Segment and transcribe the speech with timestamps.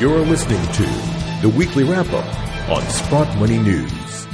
[0.00, 0.82] You're listening to
[1.46, 4.26] the weekly wrap up on Sprott Money News.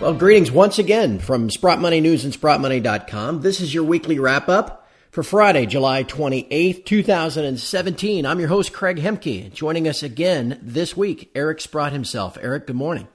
[0.00, 3.40] Well, greetings once again from Sprott Money News and SprottMoney.com.
[3.40, 8.26] This is your weekly wrap up for Friday, July 28th, 2017.
[8.26, 9.52] I'm your host, Craig Hemke.
[9.52, 12.38] Joining us again this week, Eric Sprott himself.
[12.40, 13.08] Eric, good morning.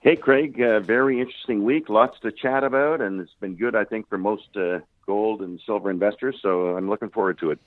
[0.00, 0.60] Hey, Craig.
[0.60, 1.88] Uh, very interesting week.
[1.88, 5.60] Lots to chat about, and it's been good, I think, for most uh, gold and
[5.64, 6.40] silver investors.
[6.42, 7.60] So I'm looking forward to it.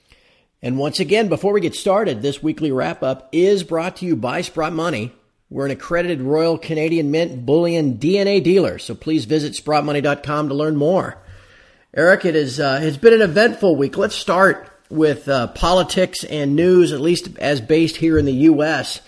[0.60, 4.16] And once again, before we get started, this weekly wrap up is brought to you
[4.16, 5.12] by Sprott Money.
[5.50, 10.76] We're an accredited Royal Canadian Mint Bullion DNA dealer, so please visit SprottMoney.com to learn
[10.76, 11.22] more.
[11.94, 13.96] Eric, it is uh, it's been an eventful week.
[13.96, 19.00] Let's start with uh, politics and news, at least as based here in the U.S.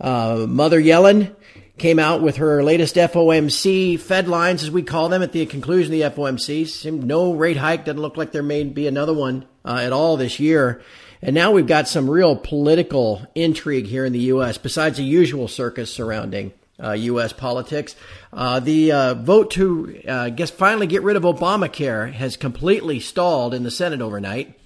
[0.00, 1.34] Uh, Mother Yellen
[1.76, 5.92] came out with her latest FOMC Fed lines, as we call them, at the conclusion
[5.92, 7.02] of the FOMC.
[7.02, 7.84] No rate hike.
[7.84, 10.82] Doesn't look like there may be another one uh, at all this year.
[11.22, 14.58] And now we've got some real political intrigue here in the U.S.
[14.58, 16.52] besides the usual circus surrounding
[16.82, 17.32] uh, U.S.
[17.32, 17.96] politics.
[18.32, 23.54] Uh, the uh, vote to, uh, guess, finally get rid of Obamacare has completely stalled
[23.54, 24.58] in the Senate overnight.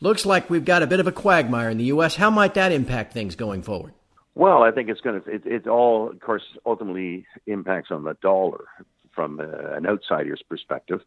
[0.00, 2.16] Looks like we've got a bit of a quagmire in the U.S.
[2.16, 3.94] How might that impact things going forward?
[4.34, 5.30] Well, I think it's going to.
[5.30, 8.66] It, it all, of course, ultimately impacts on the dollar
[9.14, 11.00] from uh, an outsider's perspective,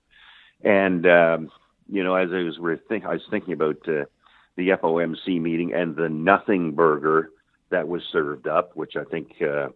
[0.63, 1.51] and um,
[1.91, 4.05] you know, as I was we're think, I was thinking about uh,
[4.55, 7.31] the FOMC meeting and the nothing burger
[7.71, 9.69] that was served up, which I think uh,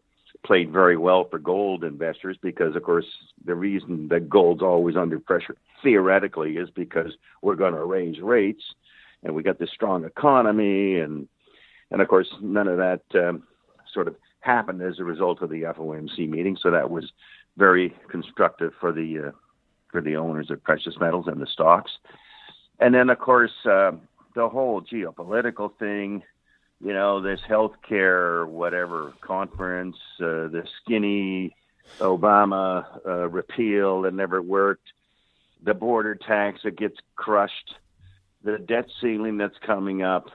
[0.45, 3.06] played very well for gold investors because, of course,
[3.45, 8.64] the reason that gold's always under pressure theoretically is because we're going to raise rates,
[9.23, 11.28] and we got this strong economy and
[11.91, 13.44] and of course, none of that um,
[13.94, 16.58] sort of happened as a result of the FOMC meeting.
[16.59, 17.11] So that was
[17.56, 19.31] very constructive for the uh,
[19.94, 21.91] for the owners of precious metals and the stocks.
[22.80, 23.91] And then, of course, uh,
[24.35, 26.23] the whole geopolitical thing.
[26.83, 31.55] You know, this healthcare whatever conference, uh, the skinny
[32.00, 34.91] Obama uh, repeal that never worked,
[35.63, 37.75] the border tax that gets crushed,
[38.44, 40.29] the debt ceiling that's coming up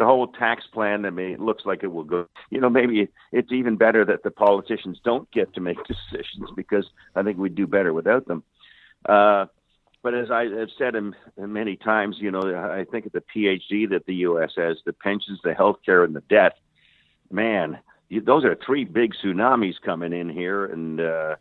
[0.00, 1.02] the whole tax plan.
[1.02, 2.26] Mean, it looks like it will go.
[2.48, 6.86] You know, maybe it's even better that the politicians don't get to make decisions because
[7.14, 8.42] I think we'd do better without them.
[9.06, 9.46] Uh,
[10.02, 13.22] but as I have said in, in many times, you know, I think of the
[13.34, 14.52] PhD that the U.S.
[14.56, 16.56] has, the pensions, the health care, and the debt.
[17.30, 17.78] Man,
[18.08, 21.36] you, those are three big tsunamis coming in here, and uh,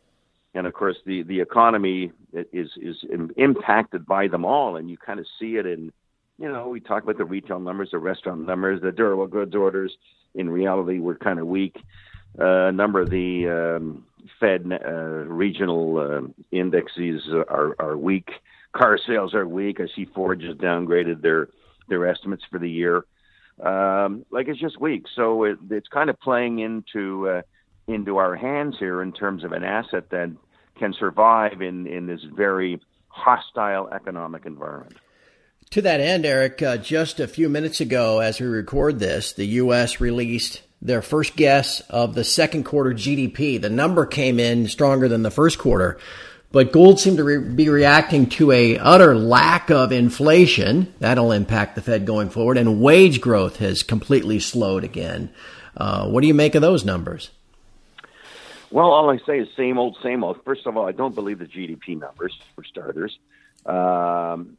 [0.54, 2.98] and of course the the economy is is
[3.38, 5.92] impacted by them all, and you kind of see it in
[6.40, 9.96] you know, we talk about the retail numbers, the restaurant numbers, the durable goods orders.
[10.36, 11.76] In reality, were kind of weak.
[12.40, 14.06] Uh, a number of the um,
[14.40, 18.30] Fed uh, regional uh, indexes are, are weak.
[18.74, 19.80] Car sales are weak.
[19.80, 21.50] I see Ford just downgraded their
[21.88, 23.06] their estimates for the year.
[23.62, 25.06] Um, like it's just weak.
[25.16, 27.42] So it, it's kind of playing into uh,
[27.88, 30.32] into our hands here in terms of an asset that
[30.78, 34.96] can survive in in this very hostile economic environment.
[35.72, 39.46] To that end, Eric, uh, just a few minutes ago, as we record this, the
[39.46, 40.02] U.S.
[40.02, 43.62] released their first guess of the second quarter GDP.
[43.62, 45.98] The number came in stronger than the first quarter,
[46.52, 50.94] but gold seemed to re- be reacting to a utter lack of inflation.
[51.00, 55.30] That'll impact the Fed going forward, and wage growth has completely slowed again.
[55.76, 57.30] Uh, what do you make of those numbers?
[58.72, 60.44] Well, all I say is same old, same old.
[60.44, 63.18] First of all, I don't believe the GDP numbers for starters.
[63.66, 64.58] Um,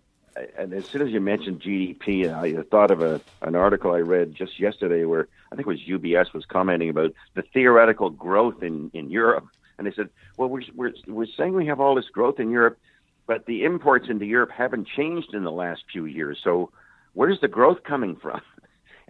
[0.57, 4.35] and as soon as you mentioned GDP, I thought of a an article I read
[4.35, 8.91] just yesterday where I think it was UBS was commenting about the theoretical growth in
[8.95, 9.47] in Europe,
[9.79, 12.79] and they said, well, we're we're we're saying we have all this growth in Europe,
[13.27, 16.39] but the imports into Europe haven't changed in the last few years.
[16.43, 16.71] So
[17.15, 18.41] where's the growth coming from?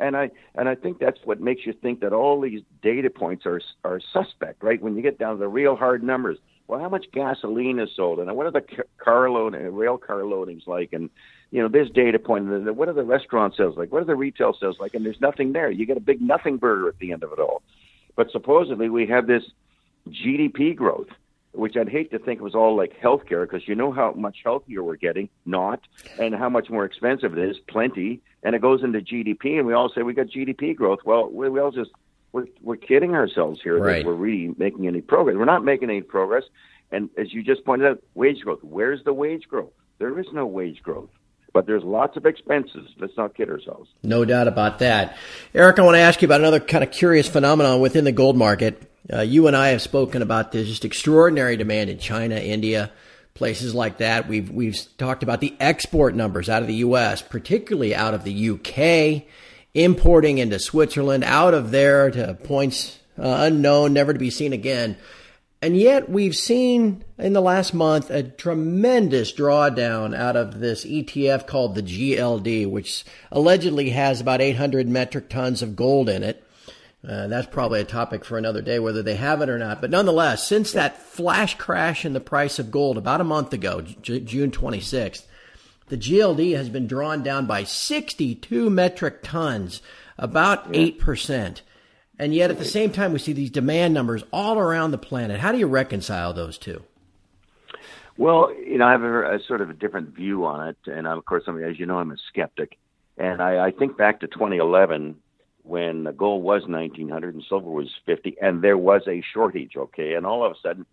[0.00, 3.44] And I and I think that's what makes you think that all these data points
[3.44, 4.80] are are suspect, right?
[4.82, 8.18] When you get down to the real hard numbers, well, how much gasoline is sold,
[8.18, 8.64] and what are the
[8.98, 11.10] car load, uh, rail car loadings like, and
[11.50, 14.14] you know this data point, and what are the restaurant sales like, what are the
[14.14, 15.70] retail sales like, and there's nothing there.
[15.70, 17.62] You get a big nothing burger at the end of it all.
[18.16, 19.42] But supposedly we have this
[20.08, 21.08] GDP growth,
[21.52, 24.82] which I'd hate to think was all like healthcare, because you know how much healthier
[24.82, 25.80] we're getting, not,
[26.18, 29.72] and how much more expensive it is, plenty, and it goes into GDP, and we
[29.72, 31.00] all say we got GDP growth.
[31.04, 31.90] Well, we, we all just
[32.32, 34.04] we're, we're kidding ourselves here right.
[34.04, 35.36] that we're really making any progress.
[35.36, 36.44] We're not making any progress.
[36.92, 38.60] And as you just pointed out, wage growth.
[38.62, 39.72] Where's the wage growth?
[39.98, 41.10] There is no wage growth.
[41.52, 42.88] But there's lots of expenses.
[42.98, 43.90] Let's not kid ourselves.
[44.04, 45.16] No doubt about that.
[45.52, 48.36] Eric, I want to ask you about another kind of curious phenomenon within the gold
[48.36, 48.89] market.
[49.12, 52.90] Uh, you and I have spoken about this just extraordinary demand in China, India,
[53.34, 54.28] places like that.
[54.28, 58.32] We've we've talked about the export numbers out of the U.S., particularly out of the
[58.32, 59.26] U.K
[59.74, 64.96] importing into Switzerland, out of there to points uh, unknown, never to be seen again.
[65.62, 71.46] And yet we've seen in the last month a tremendous drawdown out of this ETF
[71.46, 76.42] called the GLD, which allegedly has about 800 metric tons of gold in it.
[77.06, 79.80] Uh, that's probably a topic for another day, whether they have it or not.
[79.80, 83.80] But nonetheless, since that flash crash in the price of gold about a month ago,
[83.80, 85.24] J- June 26th,
[85.88, 89.80] the GLD has been drawn down by 62 metric tons,
[90.18, 91.62] about 8%.
[92.18, 95.40] And yet at the same time, we see these demand numbers all around the planet.
[95.40, 96.82] How do you reconcile those two?
[98.18, 100.76] Well, you know, I have a, a sort of a different view on it.
[100.84, 102.76] And of course, I mean, as you know, I'm a skeptic.
[103.16, 105.16] And I, I think back to 2011
[105.70, 110.14] when the gold was 1900 and silver was 50 and there was a shortage, okay?
[110.14, 110.84] And all of a sudden,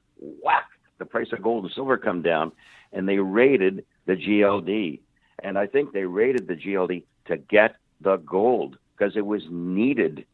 [0.43, 0.69] whack,
[0.99, 2.51] the price of gold and silver come down
[2.93, 4.99] and they raided the GLD.
[5.43, 10.25] And I think they raided the GLD to get the gold because it was needed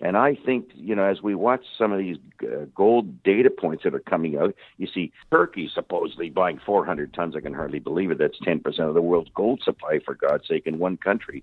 [0.00, 3.82] and I think, you know, as we watch some of these uh, gold data points
[3.82, 7.34] that are coming out, you see Turkey supposedly buying 400 tons.
[7.34, 8.18] I can hardly believe it.
[8.18, 11.42] That's 10% of the world's gold supply, for God's sake, in one country.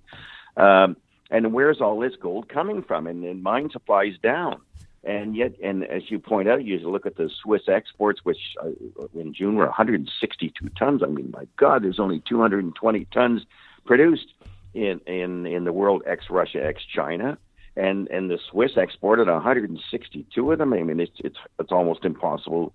[0.56, 0.96] Um,
[1.30, 3.07] and where's all this gold coming from?
[3.07, 4.62] And, and mine supply is down.
[5.04, 8.69] And yet, and as you point out, you look at the Swiss exports, which uh,
[9.13, 11.04] in June were 162 tons.
[11.04, 13.44] I mean, my God, there's only 220 tons
[13.86, 14.33] produced
[14.74, 17.38] in in in the world ex Russia, ex China
[17.75, 20.74] and and the Swiss exported 162 of them.
[20.74, 22.74] I mean, it's it's it's almost impossible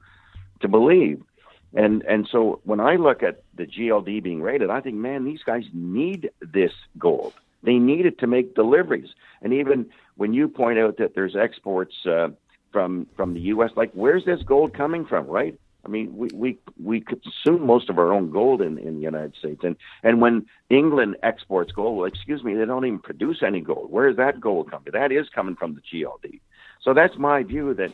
[0.61, 1.23] to believe.
[1.75, 5.43] And and so when I look at the GLD being rated, I think, man, these
[5.45, 7.33] guys need this gold.
[7.63, 9.11] They need it to make deliveries.
[9.43, 9.87] And even
[10.17, 12.29] when you point out that there's exports uh,
[12.73, 15.59] from from the U.S., like where's this gold coming from, right?
[15.85, 19.35] I mean, we, we, we consume most of our own gold in, in the United
[19.37, 19.61] States.
[19.65, 23.91] And, and when England exports gold, well, excuse me, they don't even produce any gold.
[23.91, 24.93] Where is that gold coming?
[24.93, 25.01] From?
[25.01, 26.41] That is coming from the GLD.
[26.83, 27.93] So that's my view that,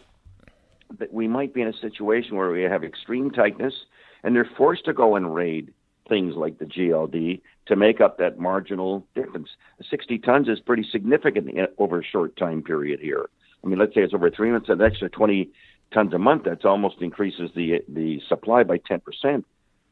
[0.98, 3.74] that we might be in a situation where we have extreme tightness
[4.22, 5.72] and they're forced to go and raid
[6.08, 9.48] things like the GLD to make up that marginal difference.
[9.90, 13.28] 60 tons is pretty significant over a short time period here.
[13.64, 15.50] I mean, let's say it's over three months, an extra 20
[15.92, 19.46] tons a month, that's almost increases the the supply by ten percent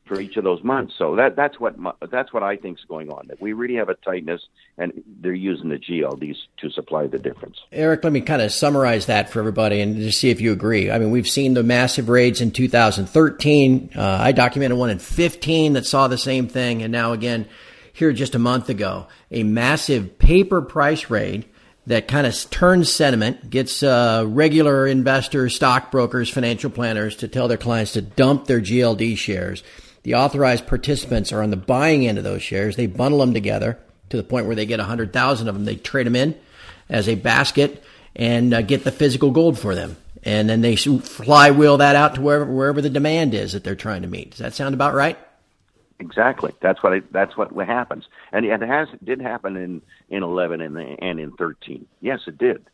[0.07, 0.95] for each of those months.
[0.99, 1.75] So that that's what
[2.11, 3.29] that's what I think is going on.
[3.29, 4.41] That we really have a tightness,
[4.77, 7.57] and they're using the GLDs to supply the difference.
[7.73, 10.91] Eric, let me kind of summarize that for everybody and just see if you agree.
[10.91, 13.91] I mean, we've seen the massive raids in 2013.
[13.97, 17.47] Uh, I documented one in 15 that saw the same thing, and now again
[17.95, 21.47] here just a month ago, a massive paper price raid
[21.87, 27.59] that kind of turns sentiment, gets uh, regular investors, stockbrokers, financial planners to tell their
[27.59, 29.63] clients to dump their GLD shares.
[30.05, 32.77] The authorized participants are on the buying end of those shares.
[32.77, 33.79] They bundle them together
[34.11, 35.65] to the point where they get 100,000 of them.
[35.65, 36.39] They trade them in
[36.89, 37.83] as a basket
[38.15, 39.97] and uh, get the physical gold for them.
[40.23, 44.03] And then they flywheel that out to wherever, wherever the demand is that they're trying
[44.03, 44.31] to meet.
[44.31, 45.19] Does that sound about right?
[45.99, 46.53] Exactly.
[46.61, 49.81] That's what it, that's what happens, and it has it did happen in
[50.11, 51.87] in eleven and and in thirteen.
[52.01, 52.65] Yes, it did.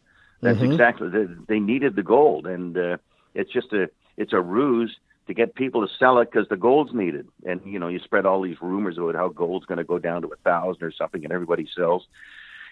[0.41, 0.73] That's mm-hmm.
[0.73, 1.11] exactly.
[1.11, 2.97] They, they needed the gold, and uh,
[3.35, 4.97] it's just a it's a ruse
[5.31, 7.29] to get people to sell it because the gold's needed.
[7.47, 10.23] And you know, you spread all these rumors about how gold's going to go down
[10.23, 12.07] to a thousand or something, and everybody sells.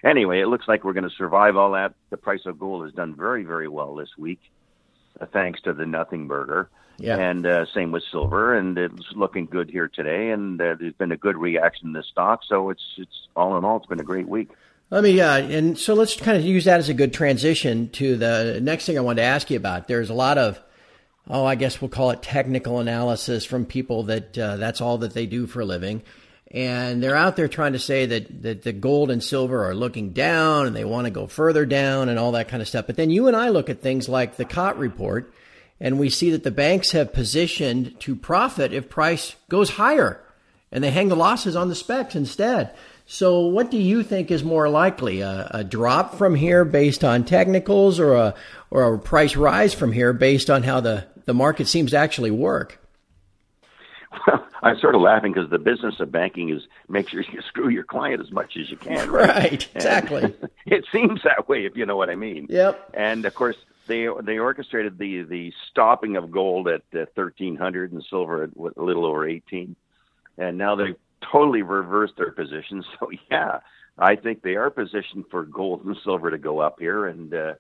[0.05, 1.95] Anyway, it looks like we're going to survive all that.
[2.11, 4.41] The price of gold has done very very well this week,
[5.21, 6.69] uh, thanks to the Nothing Burger.
[6.99, 7.17] Yeah.
[7.17, 10.31] And uh, same with silver, and it's looking good here today.
[10.31, 13.65] And uh, there's been a good reaction in the stock, so it's it's all in
[13.65, 14.51] all, it's been a great week.
[14.91, 18.17] Let me, uh, and so let's kind of use that as a good transition to
[18.17, 19.87] the next thing I wanted to ask you about.
[19.87, 20.59] There's a lot of,
[21.29, 25.15] oh, I guess we'll call it technical analysis from people that uh, that's all that
[25.15, 26.03] they do for a living.
[26.51, 30.13] And they're out there trying to say that, that the gold and silver are looking
[30.13, 32.87] down and they want to go further down and all that kind of stuff.
[32.87, 35.31] But then you and I look at things like the COT report,
[35.79, 40.23] and we see that the banks have positioned to profit if price goes higher
[40.73, 42.75] and they hang the losses on the specs instead.
[43.07, 45.23] So, what do you think is more likely?
[45.23, 48.35] A, a, drop from here based on technicals or a,
[48.71, 52.31] or a price rise from here based on how the, the market seems to actually
[52.31, 52.81] work?
[54.27, 57.69] Well, I'm sort of laughing because the business of banking is make sure you screw
[57.69, 59.11] your client as much as you can.
[59.19, 60.35] Right, right exactly.
[60.67, 62.47] it seems that way, if you know what I mean.
[62.49, 62.93] Yep.
[62.95, 63.57] And of course,
[63.89, 68.83] they they orchestrated the the stopping of gold at uh, 1300 and silver at a
[68.83, 69.75] little over 18
[70.37, 70.95] and now they've
[71.33, 73.61] totally reversed their position so yeah
[73.99, 77.55] i think they are positioned for gold and silver to go up here and uh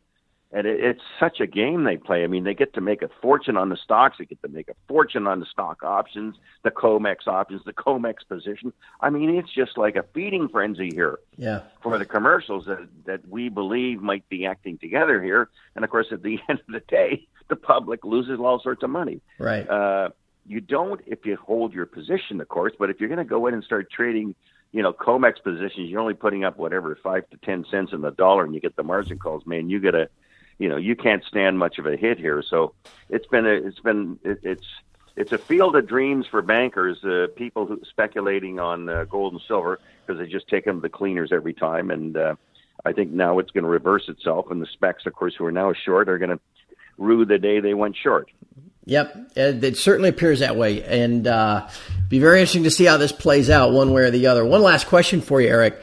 [0.52, 2.24] and it, it's such a game they play.
[2.24, 4.68] I mean, they get to make a fortune on the stocks, they get to make
[4.68, 8.72] a fortune on the stock options, the COMEX options, the COMEX position.
[9.00, 11.18] I mean, it's just like a feeding frenzy here.
[11.36, 11.62] Yeah.
[11.82, 16.06] For the commercials that that we believe might be acting together here, and of course,
[16.10, 19.20] at the end of the day, the public loses all sorts of money.
[19.38, 19.68] Right.
[19.68, 20.10] Uh,
[20.46, 23.46] you don't if you hold your position, of course, but if you're going to go
[23.46, 24.34] in and start trading
[24.72, 28.10] you know, COMEX positions, you're only putting up whatever five to ten cents in the
[28.10, 29.46] dollar, and you get the margin calls.
[29.46, 30.08] Man, you got to
[30.58, 32.42] you know you can't stand much of a hit here.
[32.42, 32.74] So
[33.08, 34.66] it's been a, it's been it, it's
[35.16, 39.42] it's a field of dreams for bankers, uh, people who speculating on uh, gold and
[39.46, 41.90] silver because they just take them to the cleaners every time.
[41.90, 42.36] And uh,
[42.84, 45.52] I think now it's going to reverse itself, and the specs, of course, who are
[45.52, 46.40] now short, are going to
[46.98, 48.30] rue the day they went short.
[48.84, 51.68] Yep, it certainly appears that way, and uh,
[52.08, 54.44] be very interesting to see how this plays out, one way or the other.
[54.46, 55.78] One last question for you, Eric.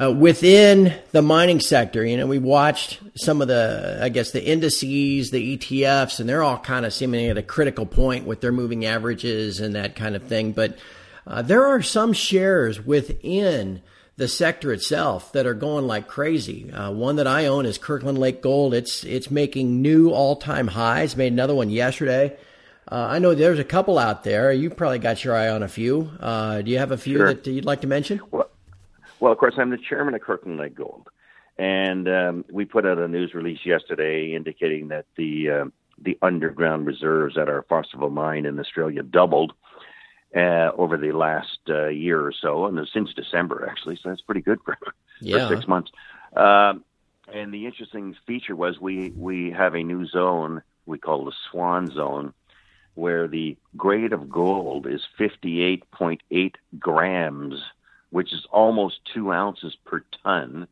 [0.00, 4.44] Uh, within the mining sector, you know, we watched some of the, I guess, the
[4.44, 8.50] indices, the ETFs, and they're all kind of seeming at a critical point with their
[8.50, 10.50] moving averages and that kind of thing.
[10.50, 10.78] But
[11.26, 13.82] uh, there are some shares within
[14.16, 16.72] the sector itself that are going like crazy.
[16.72, 18.74] Uh, one that I own is Kirkland Lake Gold.
[18.74, 21.16] It's it's making new all time highs.
[21.16, 22.36] Made another one yesterday.
[22.90, 24.52] Uh, I know there's a couple out there.
[24.52, 26.10] You probably got your eye on a few.
[26.20, 27.34] Uh, do you have a few sure.
[27.34, 28.20] that you'd like to mention?
[28.30, 28.50] Well,
[29.24, 31.08] well, of course, I'm the chairman of Kirkland Lake Gold,
[31.56, 35.64] and um, we put out a news release yesterday indicating that the uh,
[35.98, 39.54] the underground reserves at our Fosterville mine in Australia doubled
[40.36, 43.96] uh, over the last uh, year or so, and since December actually.
[43.96, 44.76] So that's pretty good for,
[45.22, 45.48] yeah.
[45.48, 45.90] for six months.
[46.36, 46.84] Um,
[47.32, 51.90] and the interesting feature was we we have a new zone we call the Swan
[51.90, 52.34] Zone,
[52.92, 57.54] where the grade of gold is 58.8 grams
[58.14, 60.68] which is almost two ounces per ton.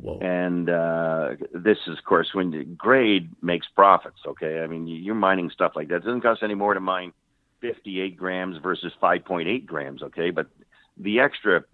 [0.00, 0.20] Whoa.
[0.20, 4.20] And uh, this is, of course, when the grade makes profits.
[4.24, 5.96] Okay, I mean you're mining stuff like that.
[5.96, 7.12] It doesn't cost any more to mine
[7.62, 10.04] 58 grams versus 5.8 grams.
[10.04, 10.46] Okay, but
[10.96, 11.64] the extra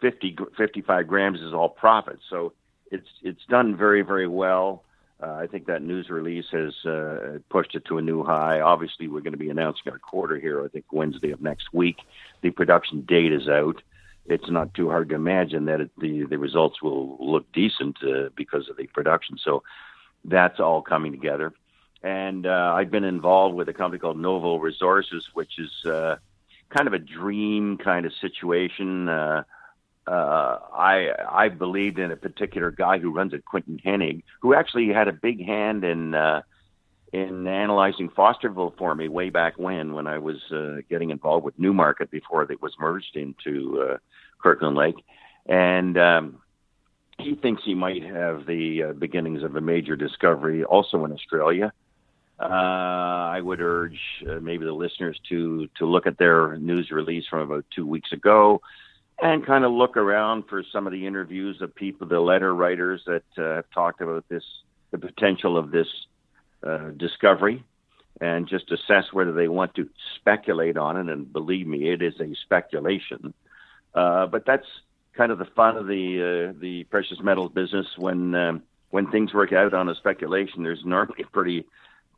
[0.00, 2.20] 50 55 grams is all profit.
[2.30, 2.52] So
[2.92, 4.84] it's it's done very very well.
[5.20, 8.60] Uh, I think that news release has uh, pushed it to a new high.
[8.60, 10.64] Obviously, we're going to be announcing our quarter here.
[10.64, 11.96] I think Wednesday of next week.
[12.42, 13.82] The production date is out
[14.26, 18.28] it's not too hard to imagine that it, the the results will look decent uh,
[18.36, 19.38] because of the production.
[19.38, 19.62] So
[20.24, 21.52] that's all coming together.
[22.02, 26.16] And uh, I've been involved with a company called Novo Resources, which is uh,
[26.70, 29.08] kind of a dream kind of situation.
[29.08, 29.42] Uh,
[30.06, 34.88] uh, I I believed in a particular guy who runs it, Quinton Hennigh, who actually
[34.88, 36.42] had a big hand in uh,
[37.12, 41.58] in analyzing Fosterville for me way back when, when I was uh, getting involved with
[41.58, 43.96] Newmarket before it was merged into uh,
[44.42, 44.96] Kirkland Lake,
[45.46, 46.42] and um,
[47.18, 51.72] he thinks he might have the uh, beginnings of a major discovery also in Australia.
[52.38, 57.26] Uh, I would urge uh, maybe the listeners to to look at their news release
[57.28, 58.62] from about two weeks ago,
[59.20, 63.02] and kind of look around for some of the interviews of people, the letter writers
[63.06, 64.44] that uh, have talked about this,
[64.90, 65.88] the potential of this
[66.66, 67.64] uh, discovery
[68.20, 71.12] and just assess whether they want to speculate on it.
[71.12, 73.32] And believe me, it is a speculation.
[73.94, 74.66] Uh, but that's
[75.16, 77.86] kind of the fun of the uh, the precious metals business.
[77.96, 81.66] When um, when things work out on a speculation, there's normally a pretty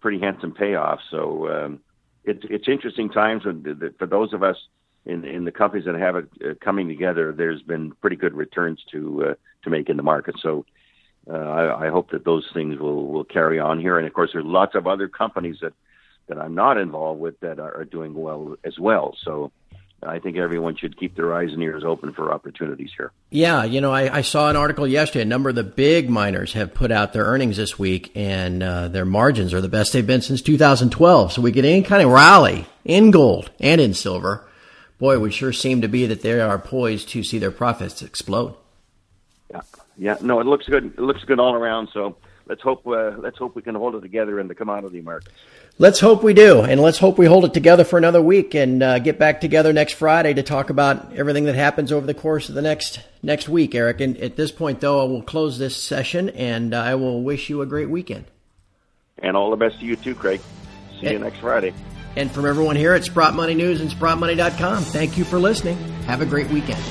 [0.00, 1.00] pretty handsome payoff.
[1.11, 1.81] So um,
[2.25, 4.57] it's it's interesting times when, for those of us
[5.05, 7.33] in in the companies that have it uh, coming together.
[7.33, 10.37] There's been pretty good returns to uh, to make in the market.
[10.41, 10.64] So
[11.29, 13.99] uh, I, I hope that those things will will carry on here.
[13.99, 15.73] And of course, there's lots of other companies that
[16.29, 19.17] that I'm not involved with that are, are doing well as well.
[19.25, 19.50] So.
[20.04, 23.12] I think everyone should keep their eyes and ears open for opportunities here.
[23.30, 25.23] Yeah, you know, I, I, saw an article yesterday.
[25.23, 28.88] A number of the big miners have put out their earnings this week, and uh,
[28.88, 31.32] their margins are the best they've been since 2012.
[31.32, 34.49] So we get any kind of rally in gold and in silver.
[34.99, 38.56] Boy, we sure seem to be that they are poised to see their profits explode.
[39.50, 39.61] Yeah,
[39.97, 40.87] yeah, no, it looks good.
[40.87, 41.90] It looks good all around.
[41.92, 45.34] So let's hope uh, let's hope we can hold it together in the commodity markets.
[45.78, 48.82] Let's hope we do, and let's hope we hold it together for another week and
[48.82, 52.49] uh, get back together next Friday to talk about everything that happens over the course
[52.49, 54.00] of the next next week, Eric.
[54.00, 57.62] And at this point, though, I will close this session, and I will wish you
[57.62, 58.26] a great weekend.
[59.18, 60.40] And all the best to you too, Craig.
[61.00, 61.72] See and, you next Friday.
[62.16, 65.78] And from everyone here at Sprott Money News and SprottMoney.com, thank you for listening.
[66.04, 66.82] Have a great weekend.